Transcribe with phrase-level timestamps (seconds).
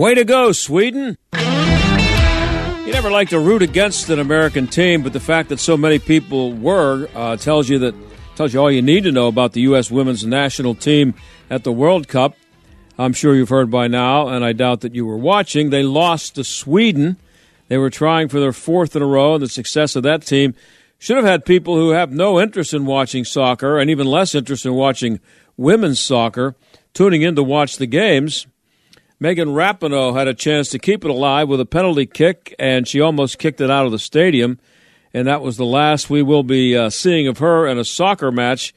[0.00, 1.18] Way to go, Sweden!
[1.34, 5.98] You never like to root against an American team, but the fact that so many
[5.98, 7.94] people were uh, tells you that
[8.34, 9.90] tells you all you need to know about the U.S.
[9.90, 11.12] women's national team
[11.50, 12.34] at the World Cup.
[12.98, 15.68] I'm sure you've heard by now, and I doubt that you were watching.
[15.68, 17.18] They lost to Sweden.
[17.68, 20.54] They were trying for their fourth in a row, and the success of that team
[21.00, 24.66] should have had people who have no interest in watching soccer and even less interest
[24.66, 25.18] in watching
[25.56, 26.54] women's soccer
[26.92, 28.46] tuning in to watch the games.
[29.18, 33.00] Megan Rapinoe had a chance to keep it alive with a penalty kick, and she
[33.00, 34.60] almost kicked it out of the stadium.
[35.14, 38.30] And that was the last we will be uh, seeing of her in a soccer
[38.30, 38.74] match,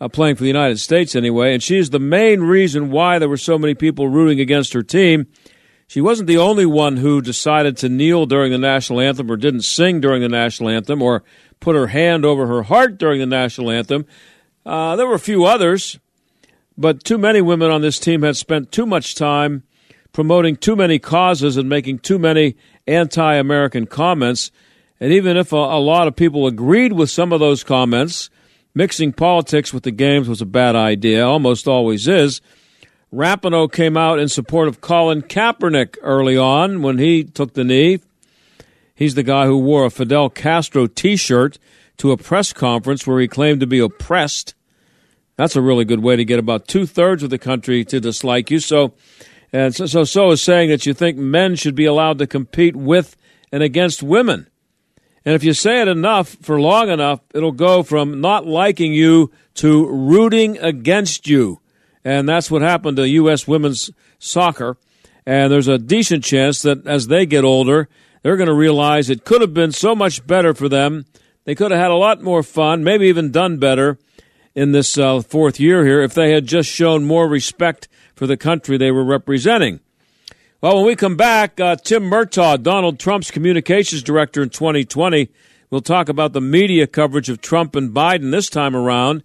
[0.00, 1.54] uh, playing for the United States anyway.
[1.54, 5.26] And she's the main reason why there were so many people rooting against her team.
[5.86, 9.62] She wasn't the only one who decided to kneel during the national anthem or didn't
[9.62, 11.22] sing during the national anthem or
[11.60, 14.06] put her hand over her heart during the national anthem.
[14.64, 15.98] Uh, there were a few others,
[16.76, 19.62] but too many women on this team had spent too much time
[20.12, 24.50] promoting too many causes and making too many anti American comments.
[25.00, 28.30] And even if a, a, lot of people agreed with some of those comments,
[28.74, 32.40] mixing politics with the games was a bad idea, almost always is.
[33.14, 38.00] Rapinoe came out in support of Colin Kaepernick early on when he took the knee.
[38.92, 41.58] He's the guy who wore a Fidel Castro t shirt
[41.98, 44.54] to a press conference where he claimed to be oppressed.
[45.36, 48.50] That's a really good way to get about two thirds of the country to dislike
[48.50, 48.58] you.
[48.58, 48.94] So,
[49.52, 52.74] and so, so, so is saying that you think men should be allowed to compete
[52.74, 53.16] with
[53.52, 54.48] and against women.
[55.24, 59.30] And if you say it enough for long enough, it'll go from not liking you
[59.54, 61.60] to rooting against you.
[62.04, 63.48] And that's what happened to U.S.
[63.48, 64.76] women's soccer.
[65.26, 67.88] And there's a decent chance that as they get older,
[68.22, 71.06] they're going to realize it could have been so much better for them.
[71.44, 73.98] They could have had a lot more fun, maybe even done better
[74.54, 78.36] in this uh, fourth year here if they had just shown more respect for the
[78.36, 79.80] country they were representing.
[80.60, 85.28] Well, when we come back, uh, Tim Murtaugh, Donald Trump's communications director in 2020,
[85.68, 89.22] will talk about the media coverage of Trump and Biden this time around.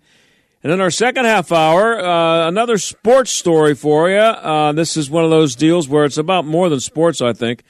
[0.61, 4.17] And in our second half hour, uh, another sports story for you.
[4.17, 7.63] Uh, this is one of those deals where it's about more than sports, I think.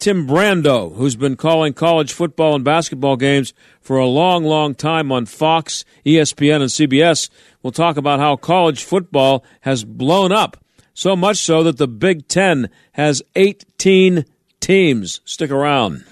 [0.00, 5.12] Tim Brando, who's been calling college football and basketball games for a long, long time
[5.12, 7.30] on Fox, ESPN, and CBS,
[7.62, 10.56] will talk about how college football has blown up
[10.92, 14.24] so much so that the Big Ten has 18
[14.60, 15.20] teams.
[15.24, 16.04] Stick around.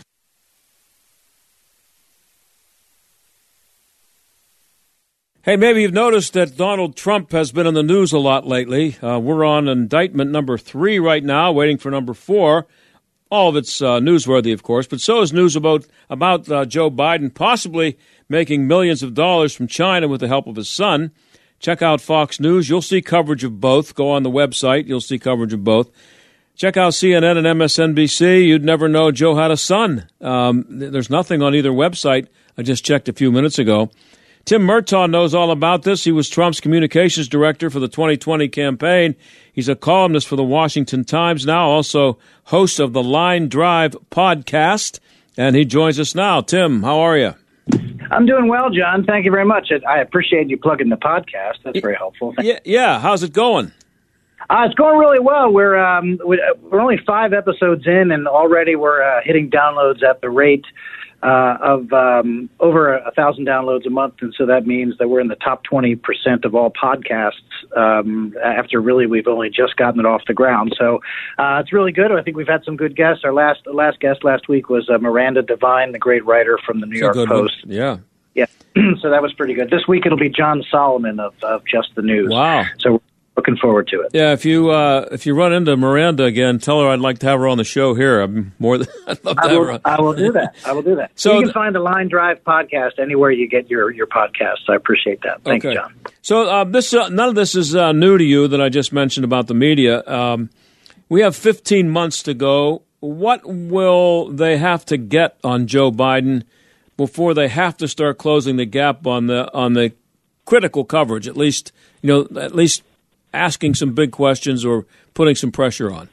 [5.44, 8.96] Hey, maybe you've noticed that Donald Trump has been in the news a lot lately.
[9.02, 12.68] Uh, we're on indictment number three right now, waiting for number four.
[13.28, 16.92] All of it's uh, newsworthy, of course, but so is news about about uh, Joe
[16.92, 17.98] Biden possibly
[18.28, 21.10] making millions of dollars from China with the help of his son.
[21.58, 22.68] Check out Fox News.
[22.68, 23.96] You'll see coverage of both.
[23.96, 24.86] Go on the website.
[24.86, 25.90] You'll see coverage of both.
[26.54, 28.46] Check out CNN and MSNBC.
[28.46, 30.08] You'd never know Joe had a son.
[30.20, 32.28] Um, there's nothing on either website.
[32.56, 33.90] I just checked a few minutes ago.
[34.44, 36.02] Tim Murtaugh knows all about this.
[36.04, 39.14] He was Trump's communications director for the 2020 campaign.
[39.52, 44.98] He's a columnist for the Washington Times now, also host of the Line Drive podcast,
[45.36, 46.40] and he joins us now.
[46.40, 47.34] Tim, how are you?
[48.10, 49.04] I'm doing well, John.
[49.04, 49.70] Thank you very much.
[49.88, 51.58] I appreciate you plugging the podcast.
[51.64, 52.34] That's very helpful.
[52.40, 52.98] Yeah, yeah.
[52.98, 53.72] How's it going?
[54.50, 55.52] Uh, it's going really well.
[55.52, 60.28] We're um, we're only five episodes in, and already we're uh, hitting downloads at the
[60.28, 60.64] rate
[61.22, 65.20] uh, of um, over a thousand downloads a month, and so that means that we're
[65.20, 67.32] in the top twenty percent of all podcasts.
[67.76, 71.00] Um, after really, we've only just gotten it off the ground, so
[71.38, 72.10] uh, it's really good.
[72.10, 73.24] I think we've had some good guests.
[73.24, 76.86] Our last last guest last week was uh, Miranda Devine, the great writer from the
[76.86, 77.66] New York Post.
[77.66, 77.74] One.
[77.74, 77.98] Yeah,
[78.34, 78.46] yeah.
[79.00, 79.70] so that was pretty good.
[79.70, 82.30] This week it'll be John Solomon of, of Just the News.
[82.30, 82.64] Wow.
[82.78, 83.00] So
[83.36, 84.10] looking forward to it.
[84.12, 87.26] Yeah, if you uh, if you run into Miranda again, tell her I'd like to
[87.26, 88.20] have her on the show here.
[88.20, 89.80] I'm more than I'd love to I will, have her.
[89.84, 90.54] I will do that.
[90.66, 91.10] I will do that.
[91.14, 94.68] So you can th- find the Line Drive podcast anywhere you get your your podcasts.
[94.68, 95.42] I appreciate that.
[95.44, 95.74] Thank okay.
[95.74, 95.94] you, John.
[96.22, 98.92] So uh, this uh, none of this is uh, new to you that I just
[98.92, 100.02] mentioned about the media.
[100.06, 100.50] Um,
[101.08, 102.82] we have 15 months to go.
[103.00, 106.44] What will they have to get on Joe Biden?
[106.96, 109.92] before they have to start closing the gap on the on the
[110.44, 111.26] critical coverage.
[111.26, 112.82] At least you know at least
[113.32, 116.08] asking some big questions or putting some pressure on.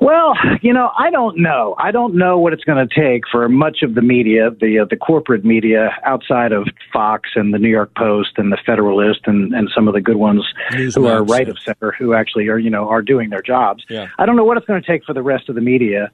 [0.00, 1.74] Well, you know, I don't know.
[1.78, 4.84] I don't know what it's going to take for much of the media, the uh,
[4.88, 9.54] the corporate media outside of Fox and the New York Post and the Federalist and
[9.54, 10.42] and some of the good ones
[10.72, 13.84] News who are right of center who actually are, you know, are doing their jobs.
[13.90, 14.08] Yeah.
[14.18, 16.10] I don't know what it's going to take for the rest of the media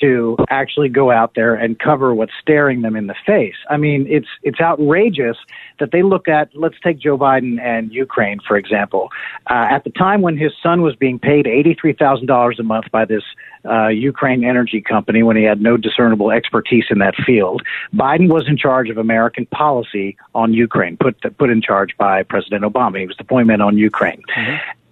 [0.00, 3.56] to actually go out there and cover what's staring them in the face.
[3.70, 5.36] I mean, it's it's outrageous
[5.78, 6.54] that they look at.
[6.54, 9.10] Let's take Joe Biden and Ukraine for example.
[9.48, 12.62] Uh, at the time when his son was being paid eighty three thousand dollars a
[12.62, 13.22] month by this
[13.64, 17.62] uh, Ukraine energy company, when he had no discernible expertise in that field,
[17.94, 22.62] Biden was in charge of American policy on Ukraine, put put in charge by President
[22.64, 23.00] Obama.
[23.00, 24.22] He was the point man on Ukraine,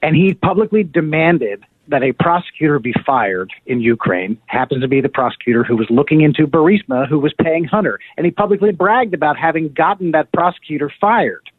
[0.02, 5.08] and he publicly demanded that a prosecutor be fired in Ukraine happens to be the
[5.08, 7.98] prosecutor who was looking into Burisma, who was paying Hunter.
[8.16, 11.50] And he publicly bragged about having gotten that prosecutor fired.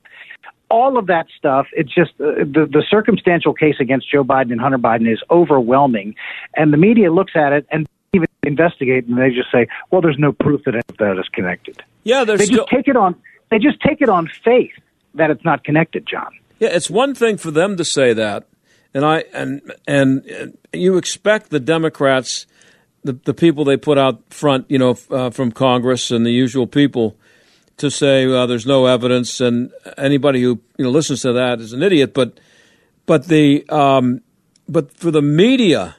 [0.70, 4.60] All of that stuff, it's just uh, the, the circumstantial case against Joe Biden and
[4.60, 6.16] Hunter Biden is overwhelming.
[6.56, 10.18] And the media looks at it and even investigate and they just say, well, there's
[10.18, 11.84] no proof that any of that is connected.
[12.04, 13.16] Yeah, there's They still just take it on,
[13.52, 14.74] they just take it on faith
[15.14, 16.32] that it's not connected, John.
[16.60, 18.48] Yeah, it's one thing for them to say that,
[18.96, 22.48] and I and and uh, you expect the Democrats,
[23.04, 26.66] the the people they put out front, you know, uh, from Congress and the usual
[26.66, 27.18] people,
[27.78, 31.74] to say well, there's no evidence, and anybody who you know listens to that is
[31.74, 32.14] an idiot.
[32.14, 32.40] But
[33.06, 34.22] but the um,
[34.68, 35.98] but for the media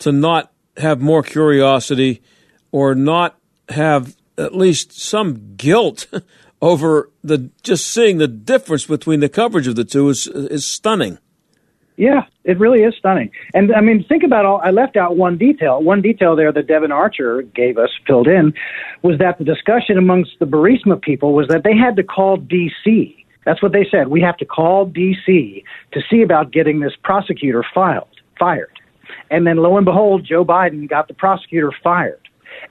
[0.00, 2.22] to not have more curiosity
[2.70, 3.38] or not
[3.70, 6.06] have at least some guilt
[6.60, 11.18] over the just seeing the difference between the coverage of the two is is stunning.
[11.96, 13.30] Yeah, it really is stunning.
[13.54, 14.60] And I mean, think about all.
[14.62, 15.82] I left out one detail.
[15.82, 18.52] One detail there that Devon Archer gave us, filled in,
[19.02, 23.24] was that the discussion amongst the Burisma people was that they had to call D.C.
[23.46, 24.08] That's what they said.
[24.08, 25.64] We have to call D.C.
[25.92, 28.08] to see about getting this prosecutor filed,
[28.38, 28.78] fired.
[29.30, 32.20] And then lo and behold, Joe Biden got the prosecutor fired.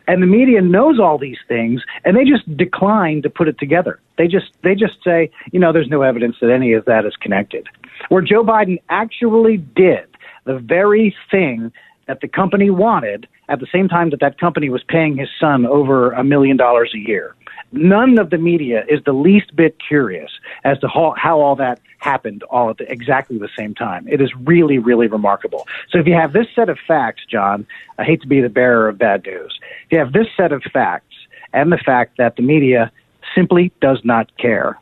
[0.08, 4.00] And the media knows all these things, and they just decline to put it together.
[4.18, 7.16] They just they just say, you know, there's no evidence that any of that is
[7.22, 7.68] connected.
[8.10, 10.06] Where Joe Biden actually did
[10.46, 11.72] the very thing
[12.08, 15.66] that the company wanted at the same time that that company was paying his son
[15.66, 17.36] over a million dollars a year.
[17.72, 20.31] None of the media is the least bit curious
[20.63, 24.07] as to how, how all that happened all at the, exactly the same time.
[24.07, 25.68] It is really, really remarkable.
[25.90, 27.66] So if you have this set of facts, John,
[27.98, 29.57] I hate to be the bearer of bad news.
[29.86, 31.16] If you have this set of facts
[31.54, 32.92] and the fact that the media
[33.34, 34.80] simply does not care,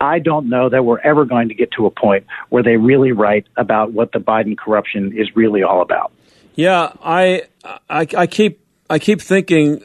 [0.00, 3.12] I don't know that we're ever going to get to a point where they really
[3.12, 6.12] write about what the Biden corruption is really all about.
[6.54, 7.44] Yeah, I
[7.88, 8.60] I, I keep
[8.90, 9.82] I keep thinking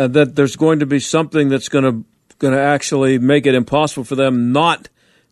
[0.00, 2.04] uh, that there's going to be something that's going to
[2.38, 4.88] going to actually make it impossible for them not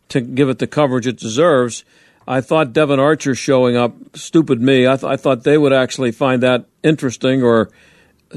[0.09, 1.83] to give it the coverage it deserves.
[2.27, 4.85] I thought Devon Archer showing up, stupid me.
[4.85, 7.71] I, th- I thought they would actually find that interesting or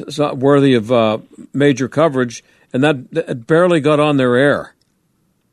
[0.08, 1.18] so- worthy of uh,
[1.52, 2.42] major coverage,
[2.72, 4.74] and that, that barely got on their air.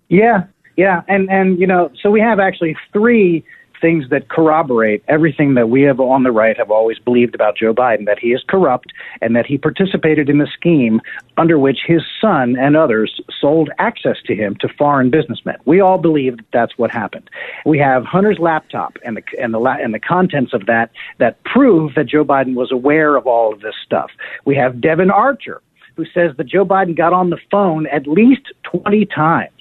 [0.08, 0.46] Yeah,
[0.78, 3.44] yeah, and and you know, so we have actually three
[3.82, 7.74] things that corroborate everything that we have on the right have always believed about Joe
[7.74, 8.92] Biden that he is corrupt
[9.22, 11.02] and that he participated in the scheme
[11.38, 15.56] under which his son and others sold access to him to foreign businessmen.
[15.66, 17.30] We all believe that that's what happened.
[17.66, 21.96] We have Hunter's laptop and the and the and the contents of that that prove
[21.96, 24.12] that Joe Biden was aware of all of this stuff.
[24.46, 25.62] We have Devon Archer
[25.96, 29.52] who says that Joe Biden got on the phone at least 20 times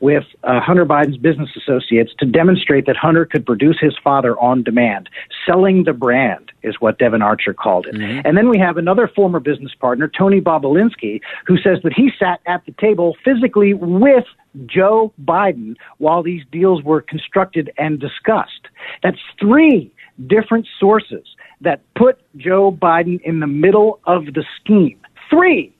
[0.00, 4.62] with uh, Hunter Biden's business associates to demonstrate that Hunter could produce his father on
[4.62, 5.08] demand.
[5.46, 7.94] Selling the brand is what Devon Archer called it.
[8.24, 12.40] And then we have another former business partner, Tony Bobulinski, who says that he sat
[12.46, 14.24] at the table physically with
[14.66, 18.68] Joe Biden while these deals were constructed and discussed.
[19.02, 19.92] That's three
[20.26, 21.26] different sources
[21.60, 24.98] that put Joe Biden in the middle of the scheme.
[25.30, 25.74] Three.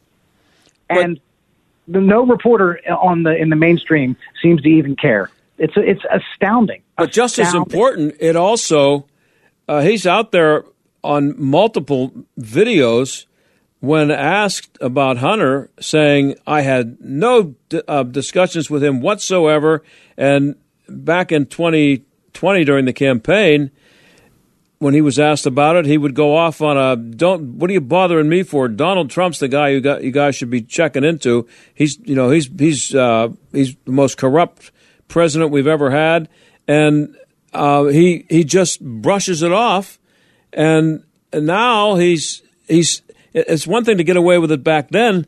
[0.89, 1.21] And the,
[1.87, 5.31] no reporter on the in the mainstream seems to even care.
[5.59, 6.83] It's it's astounding.
[6.97, 9.07] But just as important, it also
[9.69, 10.65] uh, he's out there
[11.03, 13.27] on multiple videos
[13.81, 19.83] when asked about Hunter, saying I had no d- uh, discussions with him whatsoever,
[20.17, 20.57] and
[20.89, 23.71] back in 2020 during the campaign.
[24.79, 27.73] When he was asked about it, he would go off on a "Don't what are
[27.73, 31.03] you bothering me for?" Donald Trump's the guy you got you guys should be checking
[31.03, 31.49] into.
[31.75, 34.71] He's you know he's he's uh, he's the most corrupt
[35.09, 36.29] president we've ever had,
[36.69, 37.17] and
[37.53, 39.99] uh, he he just brushes it off,
[40.53, 43.03] and, and now he's he's
[43.33, 45.27] it's one thing to get away with it back then,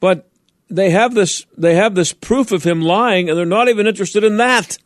[0.00, 0.30] but
[0.70, 4.24] they have this they have this proof of him lying, and they're not even interested
[4.24, 4.78] in that.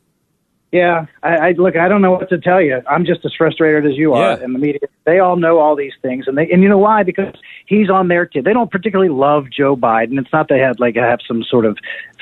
[0.72, 1.76] Yeah, I, I look.
[1.76, 2.80] I don't know what to tell you.
[2.88, 4.42] I'm just as frustrated as you are, Yeah.
[4.42, 4.80] and the media.
[5.04, 7.02] They all know all these things, and they and you know why?
[7.02, 7.34] Because
[7.66, 8.44] he's on their kid.
[8.44, 10.18] They don't particularly love Joe Biden.
[10.18, 11.76] It's not they had like have some sort of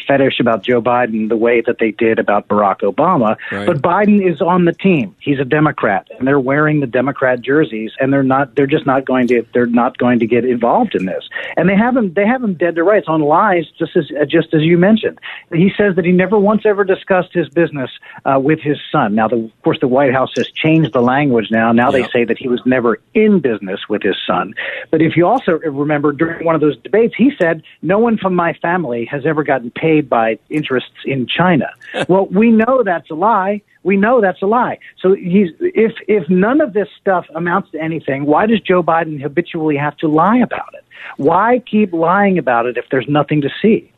[0.07, 3.37] fetish about Joe Biden the way that they did about Barack Obama.
[3.50, 3.66] Right.
[3.66, 5.14] But Biden is on the team.
[5.21, 8.54] He's a Democrat, and they're wearing the Democrat jerseys, and they're not.
[8.54, 9.45] They're just not going to.
[9.52, 11.28] They're not going to get involved in this.
[11.57, 12.12] And they have him.
[12.14, 15.19] They have him dead to rights on lies, just as uh, just as you mentioned.
[15.52, 17.90] He says that he never once ever discussed his business
[18.25, 19.14] uh, with his son.
[19.14, 21.73] Now, the, of course, the White House has changed the language now.
[21.73, 24.54] Now they say that he was never in business with his son.
[24.90, 28.35] But if you also remember during one of those debates, he said, "No one from
[28.35, 31.70] my family has ever gotten paid by interests in China."
[32.09, 33.62] well, we know that's a lie.
[33.82, 34.78] We know that's a lie.
[35.00, 39.20] So he's if if none of this stuff amounts to anything, why does Joe Biden
[39.20, 40.85] habitually have to lie about it?
[41.16, 43.90] Why keep lying about it if there's nothing to see?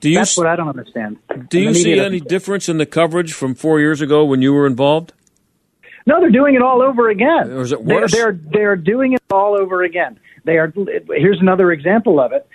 [0.00, 1.18] Do you That's what I don't understand.
[1.50, 4.66] do you see any difference in the coverage from four years ago when you were
[4.66, 5.12] involved?
[6.06, 7.50] No, they're doing it all over again.
[7.52, 8.12] Or is it They're- worse?
[8.12, 10.18] They're, they're doing it all over again.
[10.44, 10.72] They are.
[11.08, 12.48] Here's another example of it.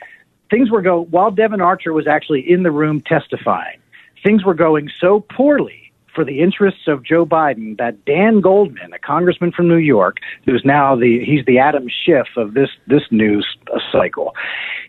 [0.50, 3.80] Things were go while Devon Archer was actually in the room testifying.
[4.24, 5.85] Things were going so poorly
[6.16, 10.64] for the interests of Joe Biden that Dan Goldman, a congressman from New York, who's
[10.64, 13.46] now the he's the Adam Schiff of this this news
[13.92, 14.34] cycle.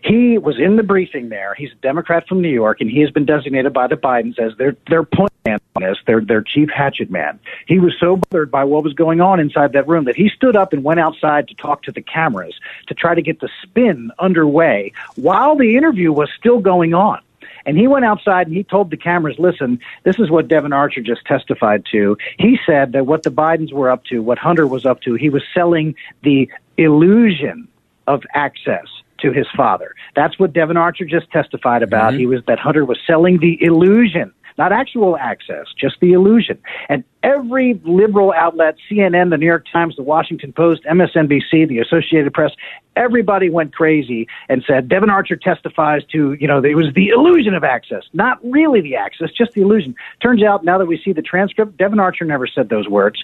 [0.03, 1.53] He was in the briefing there.
[1.55, 4.57] He's a Democrat from New York, and he has been designated by the Bidens as
[4.57, 7.39] their their point man on this, their their chief hatchet man.
[7.67, 10.55] He was so bothered by what was going on inside that room that he stood
[10.55, 12.55] up and went outside to talk to the cameras
[12.87, 17.19] to try to get the spin underway while the interview was still going on.
[17.67, 21.01] And he went outside and he told the cameras, listen, this is what Devon Archer
[21.01, 22.17] just testified to.
[22.39, 25.29] He said that what the Bidens were up to, what Hunter was up to, he
[25.29, 25.93] was selling
[26.23, 27.67] the illusion
[28.07, 28.85] of access
[29.19, 29.95] to his father.
[30.15, 32.11] That's what Devon Archer just testified about.
[32.11, 32.19] Mm-hmm.
[32.19, 36.57] He was that Hunter was selling the illusion, not actual access, just the illusion.
[36.89, 42.33] And every liberal outlet, CNN, the New York Times, the Washington Post, MSNBC, the Associated
[42.33, 42.51] Press,
[42.95, 47.53] everybody went crazy and said Devon Archer testifies to, you know, it was the illusion
[47.53, 49.95] of access, not really the access, just the illusion.
[50.21, 53.23] Turns out now that we see the transcript, Devon Archer never said those words.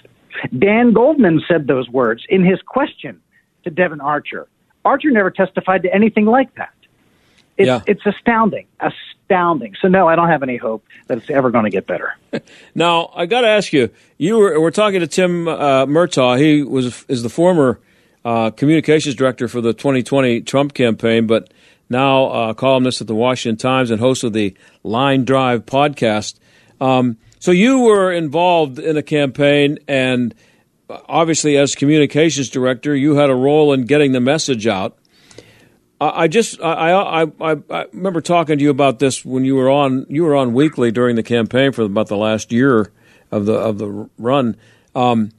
[0.58, 3.20] Dan Goldman said those words in his question
[3.64, 4.46] to Devon Archer.
[4.84, 6.74] Archer never testified to anything like that.
[7.56, 7.80] It's, Yeah.
[7.86, 9.74] it's astounding, astounding.
[9.80, 12.14] So no, I don't have any hope that it's ever going to get better.
[12.74, 13.90] Now, I got to ask you.
[14.18, 16.38] You were we're talking to Tim uh, Murtaugh.
[16.38, 17.78] He was is the former
[18.24, 21.52] uh, communications director for the 2020 Trump campaign, but
[21.88, 26.38] now uh, columnist at the Washington Times and host of the Line Drive podcast.
[26.80, 30.34] Um, so you were involved in a campaign, and
[30.88, 34.98] obviously, as communications director, you had a role in getting the message out.
[36.14, 39.70] I just I, I I I remember talking to you about this when you were
[39.70, 42.92] on you were on weekly during the campaign for about the last year
[43.30, 44.56] of the of the run.
[44.94, 45.30] Um,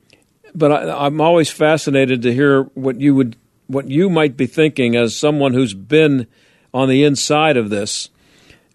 [0.53, 3.35] but I, I'm always fascinated to hear what you would
[3.67, 6.27] what you might be thinking as someone who's been
[6.73, 8.09] on the inside of this.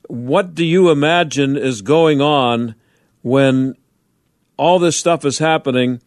[0.09, 2.75] What do you imagine is going on
[3.23, 3.77] when
[4.57, 6.01] all this stuff is happening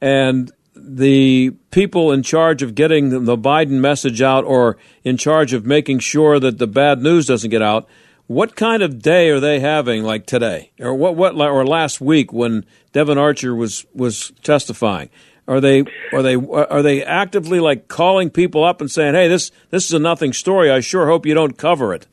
[0.00, 0.50] and
[0.82, 6.00] the people in charge of getting the- Biden message out or in charge of making
[6.00, 7.88] sure that the bad news doesn't get out,
[8.26, 12.32] what kind of day are they having like today or what what or last week
[12.32, 15.08] when Devon Archer was was testifying?
[15.48, 19.50] Are they are they are they actively like calling people up and saying, "Hey, this
[19.70, 20.70] this is a nothing story.
[20.70, 22.06] I sure hope you don't cover it."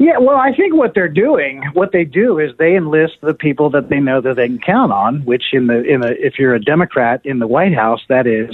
[0.00, 3.68] Yeah, well, I think what they're doing, what they do is they enlist the people
[3.68, 5.22] that they know that they can count on.
[5.26, 8.48] Which, in the in the if you're a Democrat in the White House, that is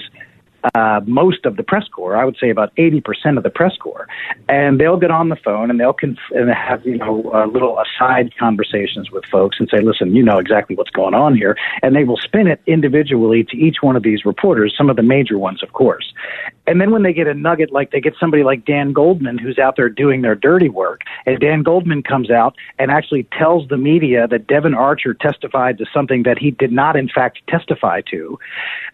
[0.74, 2.16] uh, most of the press corps.
[2.16, 4.06] I would say about eighty percent of the press corps,
[4.48, 7.78] and they'll get on the phone and they'll conf- and have you know uh, little
[7.78, 11.94] aside conversations with folks and say, listen, you know exactly what's going on here, and
[11.94, 15.38] they will spin it individually to each one of these reporters, some of the major
[15.38, 16.12] ones, of course.
[16.66, 19.58] And then when they get a nugget, like they get somebody like Dan Goldman who's
[19.58, 23.76] out there doing their dirty work, and Dan Goldman comes out and actually tells the
[23.76, 28.38] media that Devon Archer testified to something that he did not, in fact, testify to,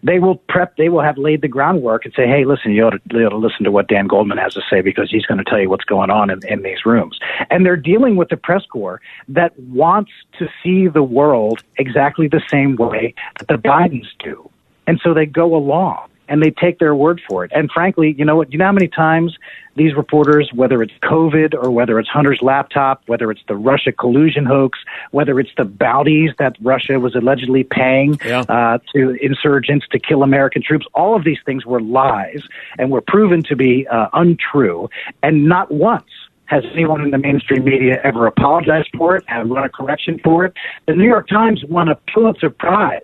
[0.03, 2.89] they will prep, they will have laid the groundwork and say, hey, listen, you ought
[2.89, 5.37] to, you ought to listen to what Dan Goldman has to say because he's going
[5.37, 7.17] to tell you what's going on in, in these rooms.
[7.49, 12.41] And they're dealing with the press corps that wants to see the world exactly the
[12.49, 14.49] same way that the Bidens do.
[14.87, 17.51] And so they go along and they take their word for it.
[17.53, 18.51] And frankly, you know what?
[18.51, 19.37] You know how many times
[19.75, 24.45] these reporters, whether it's COVID or whether it's Hunter's laptop, whether it's the Russia collusion
[24.45, 24.79] hoax,
[25.11, 28.41] whether it's the bounties that Russia was allegedly paying Yeah.
[28.47, 32.43] uh, to insurgents to kill American troops, all of these things were lies
[32.77, 34.89] and were proven to be uh, untrue.
[35.23, 36.05] And not once
[36.45, 40.45] has anyone in the mainstream media ever apologized for it and run a correction for
[40.45, 40.53] it.
[40.85, 43.01] The New York Times won a Pulitzer Prize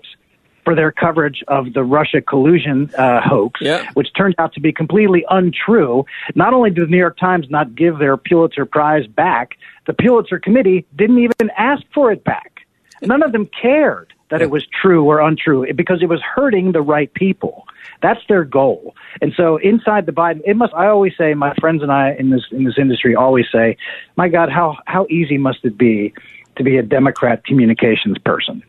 [0.69, 3.89] for their coverage of the Russia collusion uh, hoax, yeah.
[3.95, 6.05] which turned out to be completely untrue.
[6.35, 9.57] Not only did the New York Times not give their Pulitzer Prize back,
[9.87, 12.67] the Pulitzer Committee didn't even ask for it back.
[13.01, 16.83] None of them cared that it was true or untrue because it was hurting the
[16.83, 17.65] right people.
[18.03, 18.95] That's their goal.
[19.23, 20.75] And so inside the Biden, it must.
[20.75, 23.75] I always say, my friends and I in this in this industry always say,
[24.17, 26.13] my God, how how easy must it be
[26.57, 28.61] to be a Democrat communications person?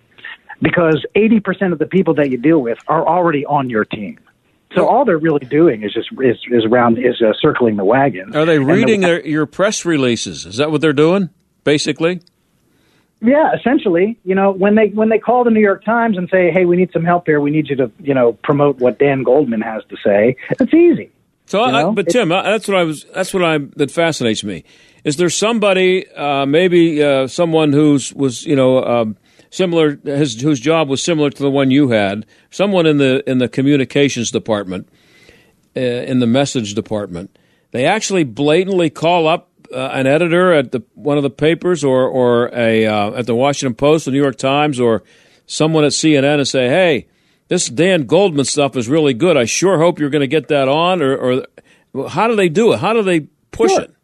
[0.62, 4.19] Because eighty percent of the people that you deal with are already on your team.
[4.75, 8.37] So all they're really doing is just is, is around is uh, circling the wagon.
[8.37, 10.47] Are they reading the, their, your press releases?
[10.47, 11.31] Is that what they're doing,
[11.64, 12.21] basically?
[13.21, 16.50] Yeah, essentially, you know, when they when they call the New York Times and say,
[16.50, 17.40] "Hey, we need some help here.
[17.40, 21.11] We need you to, you know, promote what Dan Goldman has to say." It's easy.
[21.47, 23.05] So, I, but Tim, I, that's what I was.
[23.12, 24.64] That's what I that fascinates me.
[25.02, 29.17] Is there somebody, uh, maybe uh, someone who's was, you know, um,
[29.50, 33.38] similar, his whose job was similar to the one you had, someone in the in
[33.38, 34.88] the communications department,
[35.76, 37.38] uh, in the message department,
[37.73, 42.09] they actually blatantly call up uh, an editor at the one of the papers or
[42.09, 45.02] or a uh, at the Washington Post, the New York Times, or
[45.47, 47.09] someone at CNN and say, "Hey,
[47.49, 49.37] this Dan Goldman stuff is really good.
[49.37, 51.16] I sure hope you're going to get that on." Or,
[51.95, 52.78] or how do they do it?
[52.78, 53.83] How do they push sure.
[53.83, 53.95] it?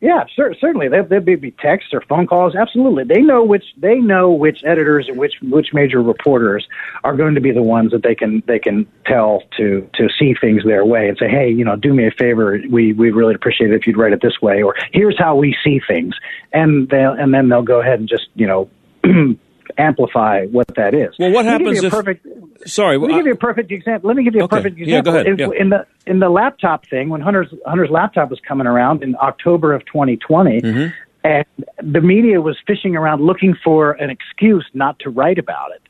[0.00, 0.86] Yeah, sure, certainly.
[0.88, 2.54] There there may be texts or phone calls.
[2.54, 6.68] Absolutely, they know which they know which editors and which which major reporters
[7.02, 10.34] are going to be the ones that they can they can tell to to see
[10.40, 12.60] things their way and say, hey, you know, do me a favor.
[12.70, 15.56] We we really appreciate it if you'd write it this way, or here's how we
[15.64, 16.14] see things,
[16.52, 18.70] and they and then they'll go ahead and just you know.
[19.78, 21.14] amplify what that is.
[21.18, 21.90] Well, what happens if?
[21.90, 22.26] Perfect,
[22.66, 24.08] sorry, let me give you a perfect example.
[24.08, 24.56] Let me give you a okay.
[24.56, 24.92] perfect example.
[24.92, 25.38] Yeah, go ahead.
[25.38, 25.60] Yeah.
[25.60, 29.72] In the in the laptop thing, when Hunter's Hunter's laptop was coming around in October
[29.72, 30.86] of 2020, Mm-hmm.
[31.24, 31.44] and
[31.82, 35.82] the media was fishing around looking for an excuse not to write about it.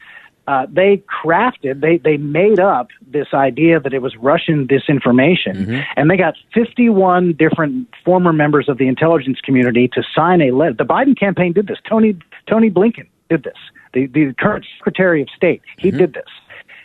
[0.46, 5.80] Uh, they crafted, they they made up this idea that it was Russian disinformation, Mm-hmm.
[5.96, 10.74] and they got 51 different former members of the intelligence community to sign a letter.
[10.74, 11.78] The Biden campaign did this.
[11.88, 12.16] Tony
[12.48, 13.56] Tony Blinken did this.
[13.92, 15.98] The the current Secretary of State he mm-hmm.
[15.98, 16.28] did this.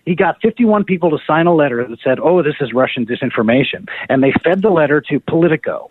[0.06, 3.88] He got 51 people to sign a letter that said, "Oh, this is Russian disinformation,"
[4.10, 5.90] and they fed the letter to Politico.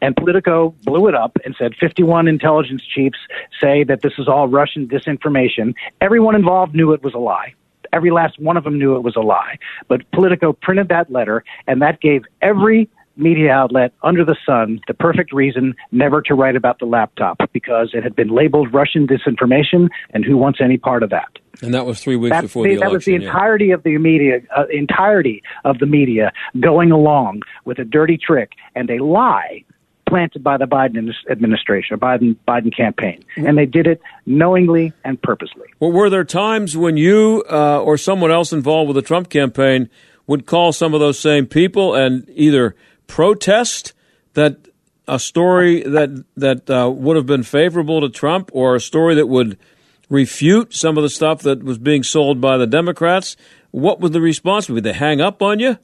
[0.00, 3.18] And Politico blew it up and said 51 intelligence chiefs
[3.60, 5.74] say that this is all Russian disinformation.
[6.00, 7.54] Everyone involved knew it was a lie.
[7.92, 9.58] Every last one of them knew it was a lie.
[9.88, 14.94] But Politico printed that letter, and that gave every media outlet under the sun the
[14.94, 19.88] perfect reason never to write about the laptop because it had been labeled Russian disinformation,
[20.10, 21.28] and who wants any part of that?
[21.60, 22.88] And that was three weeks That, before the election.
[22.88, 23.18] that was the yeah.
[23.20, 28.52] entirety of the media, uh, entirety of the media going along with a dirty trick
[28.76, 29.64] and a lie
[30.08, 35.20] planted by the Biden administration or Biden Biden campaign, and they did it knowingly and
[35.20, 35.66] purposely.
[35.80, 39.90] Well, were there times when you uh, or someone else involved with the Trump campaign
[40.26, 42.74] would call some of those same people and either
[43.08, 43.92] protest
[44.34, 44.68] that
[45.08, 49.26] a story that that uh, would have been favorable to Trump, or a story that
[49.26, 49.58] would
[50.08, 53.36] refute some of the stuff that was being sold by the Democrats?
[53.72, 54.74] What would the response be?
[54.74, 55.78] Would they hang up on you?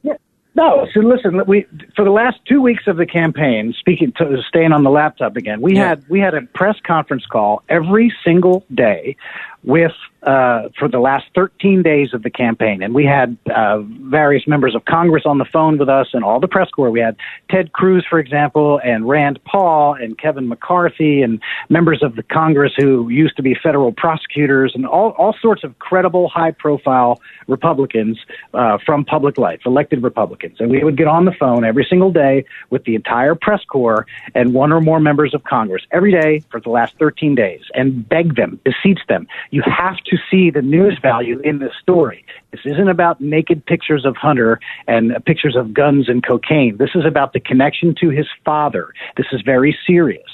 [0.55, 1.65] No, so listen, we
[1.97, 5.59] for the last two weeks of the campaign, speaking to staying on the laptop again,
[5.59, 5.89] we Yeah.
[5.89, 9.17] had we had a press conference call every single day
[9.65, 9.91] with
[10.25, 14.73] uh, for the last 13 days of the campaign, and we had uh, various members
[14.73, 16.89] of Congress on the phone with us, and all the press corps.
[16.89, 17.15] We had
[17.49, 22.73] Ted Cruz, for example, and Rand Paul, and Kevin McCarthy, and members of the Congress
[22.75, 28.17] who used to be federal prosecutors, and all all sorts of credible, high-profile Republicans
[28.55, 32.11] uh, from public life, elected Republicans, and we would get on the phone every single
[32.11, 36.41] day with the entire press corps and one or more members of Congress every day
[36.49, 40.61] for the last 13 days, and beg them, beseech them, you have to see the
[40.61, 42.25] news value in this story.
[42.51, 46.75] This isn't about naked pictures of Hunter and uh, pictures of guns and cocaine.
[46.75, 48.93] This is about the connection to his father.
[49.15, 50.27] This is very serious.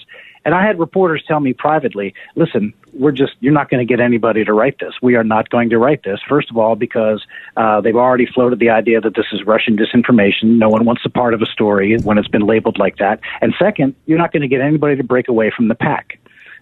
[0.44, 4.00] And I had reporters tell me privately, listen, we're just, you're not going to get
[4.00, 4.96] anybody to write this.
[5.00, 6.20] We are not going to write this.
[6.28, 7.24] First of all, because
[7.58, 10.58] uh, they've already floated the idea that this is Russian disinformation.
[10.58, 13.20] No one wants a part of a story when it's been labeled like that.
[13.40, 16.18] And second, you're not going to get anybody to break away from the pack.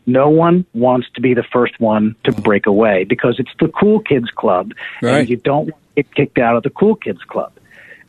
[0.10, 4.00] No one wants to be the first one to break away because it's the cool
[4.00, 5.19] kids club, Right.
[5.19, 7.52] and you don't want to get kicked out of the cool kids club.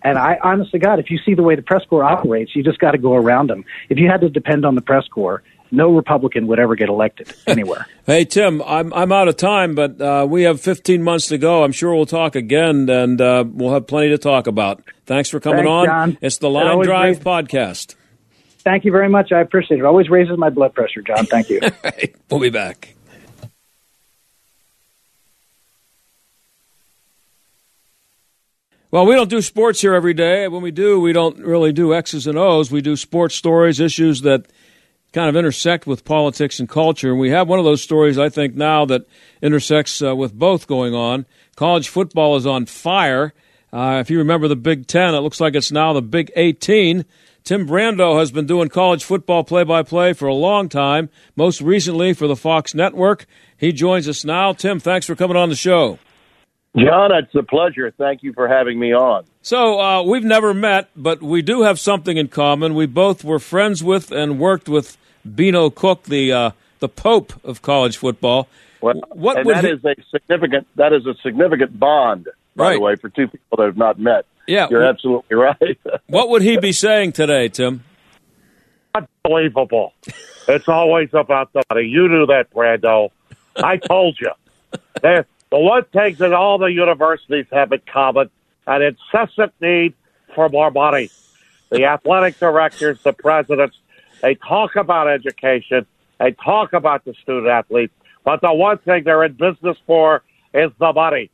[0.03, 2.79] And I honestly, God, if you see the way the press corps operates, you just
[2.79, 3.65] got to go around them.
[3.91, 7.33] If you had to depend on the press corps, no Republican would ever get elected
[7.47, 7.87] anywhere.
[8.07, 11.63] Hey Tim, I'm I'm out of time, but uh, we have 15 months to go.
[11.65, 14.83] I'm sure we'll talk again, and uh, we'll have plenty to talk about.
[15.07, 15.87] Thanks for coming Thanks, on.
[15.87, 16.19] John.
[16.23, 17.47] It's the Line Drive great.
[17.49, 17.95] podcast.
[18.63, 19.33] Thank you very much.
[19.33, 19.81] I appreciate it.
[19.81, 21.27] it always raises my blood pressure, John.
[21.27, 21.61] Thank you.
[22.31, 22.95] we'll be back.
[28.91, 30.49] Well, we don't do sports here every day.
[30.49, 32.73] When we do, we don't really do X's and O's.
[32.73, 34.47] We do sports stories, issues that
[35.13, 37.11] kind of intersect with politics and culture.
[37.11, 39.07] And we have one of those stories, I think, now that
[39.41, 41.25] intersects uh, with both going on.
[41.55, 43.33] College football is on fire.
[43.73, 47.05] Uh, if you remember the Big Ten, it looks like it's now the Big 18.
[47.45, 51.61] Tim Brando has been doing college football play by play for a long time, most
[51.61, 53.27] recently for the Fox Network.
[53.57, 54.53] He joins us now.
[54.53, 55.99] Tim, thanks for coming on the show.
[56.77, 57.93] John, it's a pleasure.
[57.99, 59.25] Thank you for having me on.
[59.43, 62.75] So, uh, we've never met, but we do have something in common.
[62.75, 67.63] We both were friends with and worked with Beano Cook, the uh, the Pope of
[67.63, 68.49] college football.
[68.81, 69.71] Well, what and that he...
[69.71, 72.75] is a significant that is a significant bond, by right.
[72.75, 74.25] the way, for two people that have not met.
[74.51, 75.79] Yeah, you're absolutely right.
[76.09, 77.85] what would he be saying today, Tim?
[78.93, 79.95] Unbelievable!
[80.49, 81.87] it's always about the money.
[81.87, 83.11] You knew that, Brando.
[83.57, 84.31] I told you.
[85.03, 88.29] There, the one thing that all the universities have in common
[88.67, 89.95] an incessant need
[90.35, 91.11] for more money.
[91.71, 93.77] The athletic directors, the presidents,
[94.21, 95.87] they talk about education,
[96.19, 100.71] they talk about the student athletes, but the one thing they're in business for is
[100.79, 101.31] the money.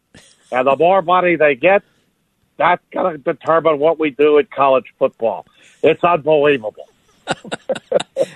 [0.53, 1.83] And the more money they get,
[2.57, 5.47] that's going to determine what we do in college football.
[5.83, 6.89] It's unbelievable.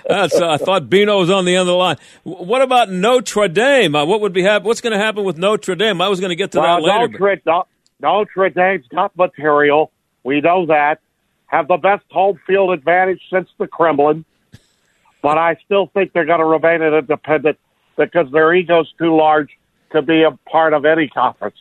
[0.07, 1.97] That's, uh, I thought Beano was on the end of the line.
[2.23, 3.95] What about Notre Dame?
[3.95, 6.01] Uh, what would be hap- What's going to happen with Notre Dame?
[6.01, 7.07] I was going to get to well, that later.
[7.07, 7.67] Notre, but...
[8.01, 9.91] Notre Dame's got material.
[10.23, 10.99] We know that.
[11.47, 14.25] Have the best home field advantage since the Kremlin.
[15.21, 17.59] But I still think they're going to remain an independent
[17.97, 19.49] because their ego's too large
[19.91, 21.57] to be a part of any conference.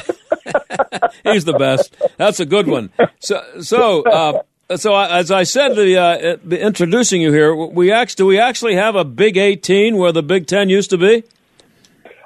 [1.24, 1.96] He's the best.
[2.16, 2.90] That's a good one.
[3.18, 4.42] So, so uh,
[4.76, 8.96] so as I said, the, uh, introducing you here, we actually do we actually have
[8.96, 11.24] a Big 18 where the Big 10 used to be?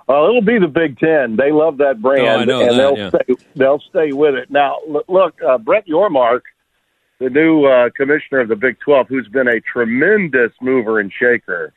[0.06, 1.36] Well, it'll be the Big Ten.
[1.36, 3.08] They love that brand, oh, and that, they'll yeah.
[3.08, 3.34] stay.
[3.56, 4.50] They'll stay with it.
[4.50, 6.42] Now, look, uh, Brett Yormark,
[7.20, 11.72] the new uh, commissioner of the Big Twelve, who's been a tremendous mover and shaker,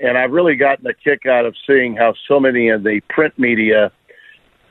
[0.00, 3.38] and I've really gotten a kick out of seeing how so many of the print
[3.38, 3.92] media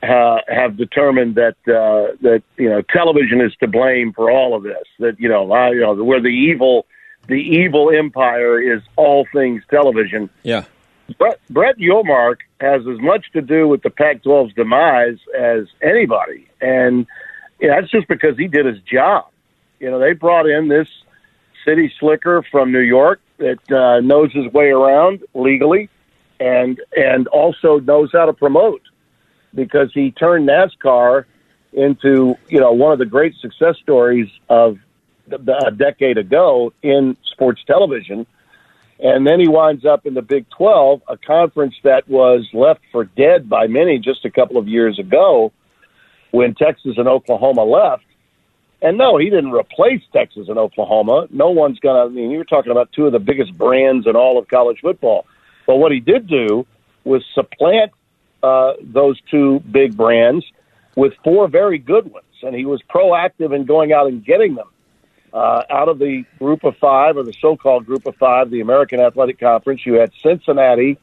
[0.02, 4.62] uh, have determined that uh, that you know television is to blame for all of
[4.62, 4.84] this.
[4.98, 6.86] That you know, I, you know, where the evil,
[7.28, 10.30] the evil empire is all things television.
[10.42, 10.64] Yeah.
[11.18, 17.06] Brett, Brett Yormark has as much to do with the Pac-12's demise as anybody, and
[17.60, 19.26] you know, that's just because he did his job.
[19.80, 20.88] You know, they brought in this
[21.64, 25.90] city slicker from New York that uh, knows his way around legally,
[26.38, 28.82] and and also knows how to promote
[29.54, 31.24] because he turned NASCAR
[31.72, 34.78] into you know one of the great success stories of
[35.32, 38.26] a decade ago in sports television.
[39.02, 43.04] And then he winds up in the Big 12, a conference that was left for
[43.04, 45.52] dead by many just a couple of years ago
[46.32, 48.04] when Texas and Oklahoma left.
[48.82, 51.28] And no, he didn't replace Texas and Oklahoma.
[51.30, 54.16] No one's going to, I mean, you're talking about two of the biggest brands in
[54.16, 55.26] all of college football.
[55.66, 56.66] But what he did do
[57.04, 57.92] was supplant
[58.42, 60.44] uh, those two big brands
[60.96, 62.26] with four very good ones.
[62.42, 64.68] And he was proactive in going out and getting them.
[65.32, 68.60] Uh, out of the group of five, or the so called group of five, the
[68.60, 70.98] American Athletic Conference, you had Cincinnati,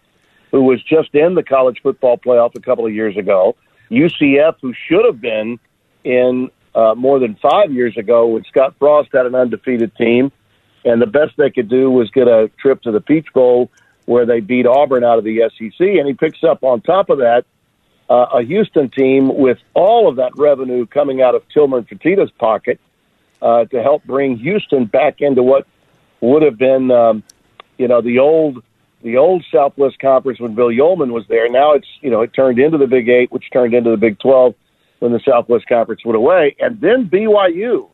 [0.52, 3.56] who was just in the college football playoff a couple of years ago,
[3.89, 5.60] UCF, who should have been
[6.04, 10.32] in uh, more than five years ago when Scott Frost had an undefeated team,
[10.84, 13.71] and the best they could do was get a trip to the Peach Bowl
[14.08, 17.20] where they beat Auburn out of the SEC, and he picks up on top of
[17.20, 17.46] that
[18.10, 22.80] uh, a Houston team with all of that revenue coming out of Tillman Fertitta's pocket
[23.41, 25.67] uh, to help bring Houston back into what
[26.22, 27.24] would have been, um,
[27.78, 28.63] you know, the old
[29.04, 31.50] the old Southwest Conference when Bill Yeoman was there.
[31.50, 34.20] Now it's you know it turned into the Big Eight, which turned into the Big
[34.20, 34.56] Twelve
[35.00, 37.89] when the Southwest Conference went away, and then BYU,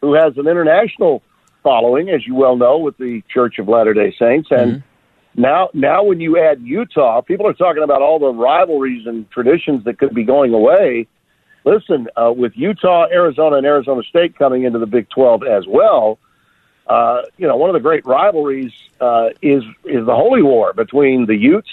[0.00, 1.22] who has an international
[1.62, 4.86] following, as you well know, with the Church of Latter Day Saints, and mm-hmm.
[5.36, 9.84] Now now when you add Utah, people are talking about all the rivalries and traditions
[9.84, 11.06] that could be going away
[11.66, 16.18] listen, uh, with Utah, Arizona, and Arizona State coming into the Big 12 as well,
[16.86, 21.26] uh, you know, one of the great rivalries uh, is is the Holy War between
[21.26, 21.68] the Utes